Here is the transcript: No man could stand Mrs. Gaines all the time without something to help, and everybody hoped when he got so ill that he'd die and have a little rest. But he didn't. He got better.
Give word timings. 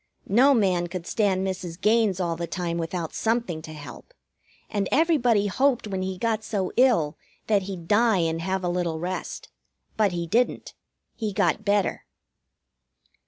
No 0.25 0.55
man 0.55 0.87
could 0.87 1.05
stand 1.05 1.45
Mrs. 1.45 1.79
Gaines 1.79 2.19
all 2.19 2.35
the 2.35 2.47
time 2.47 2.79
without 2.79 3.13
something 3.13 3.61
to 3.61 3.71
help, 3.71 4.15
and 4.67 4.89
everybody 4.91 5.45
hoped 5.45 5.85
when 5.85 6.01
he 6.01 6.17
got 6.17 6.43
so 6.43 6.71
ill 6.75 7.19
that 7.45 7.61
he'd 7.69 7.87
die 7.87 8.17
and 8.17 8.41
have 8.41 8.63
a 8.63 8.67
little 8.67 8.99
rest. 8.99 9.49
But 9.97 10.11
he 10.11 10.25
didn't. 10.25 10.73
He 11.15 11.31
got 11.31 11.63
better. 11.63 12.05